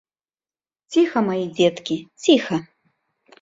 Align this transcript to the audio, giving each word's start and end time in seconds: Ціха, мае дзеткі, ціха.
Ціха, 0.95 1.19
мае 1.27 1.43
дзеткі, 1.59 1.99
ціха. 2.25 2.59